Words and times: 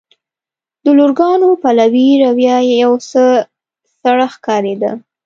د 0.83 0.85
لوکارنو 0.99 1.49
پلوي 1.63 2.09
رویه 2.23 2.57
یو 2.83 2.93
څه 3.09 3.23
سړه 4.01 4.27
ښکارېده. 4.33 4.91